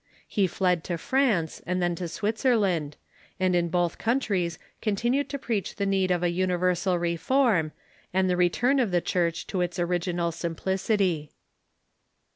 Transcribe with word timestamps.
He 0.27 0.47
fled 0.47 0.83
to 0.85 0.97
France, 0.97 1.61
and 1.63 1.79
then 1.79 1.93
to 1.93 2.07
Switzerland, 2.07 2.97
and 3.39 3.55
in 3.55 3.69
l)oth 3.69 3.99
countries 3.99 4.57
continued 4.81 5.29
to 5.29 5.37
preach 5.37 5.75
the 5.75 5.85
need 5.85 6.09
of 6.09 6.23
a 6.23 6.31
universal 6.31 6.97
reform, 6.97 7.71
and 8.11 8.27
the 8.27 8.35
return 8.35 8.79
of 8.79 8.89
the 8.89 8.99
Church 8.99 9.45
to 9.45 9.61
its 9.61 9.77
original 9.77 10.31
simplicity. 10.31 11.29